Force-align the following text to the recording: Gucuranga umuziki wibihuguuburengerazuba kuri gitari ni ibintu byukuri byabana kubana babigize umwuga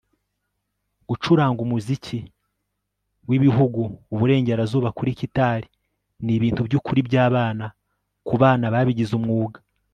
Gucuranga 1.09 1.59
umuziki 1.65 2.19
wibihuguuburengerazuba 3.27 4.89
kuri 4.97 5.11
gitari 5.19 5.67
ni 6.23 6.31
ibintu 6.37 6.61
byukuri 6.67 6.99
byabana 7.07 7.65
kubana 8.27 8.65
babigize 8.73 9.13
umwuga 9.19 9.57